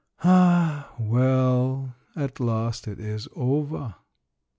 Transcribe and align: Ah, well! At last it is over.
Ah, 0.23 0.91
well! 0.97 1.93
At 2.15 2.39
last 2.39 2.87
it 2.87 2.99
is 2.99 3.27
over. 3.35 3.93